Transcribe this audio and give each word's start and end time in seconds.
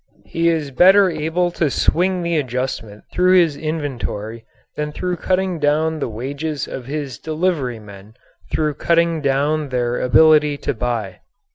He 0.25 0.49
is 0.49 0.71
better 0.71 1.11
able 1.11 1.51
to 1.51 1.69
swing 1.69 2.23
the 2.23 2.35
adjustment 2.39 3.03
through 3.13 3.37
his 3.37 3.55
inventory 3.55 4.45
than 4.75 4.91
through 4.91 5.17
cutting 5.17 5.59
down 5.59 5.99
the 5.99 6.09
wages 6.09 6.67
of 6.67 6.87
his 6.87 7.19
delivery 7.19 7.77
men 7.77 8.15
through 8.51 8.73
cutting 8.73 9.21
down 9.21 9.69
their 9.69 9.99
ability 10.01 10.57
to 10.57 10.73
buy. 10.73 11.19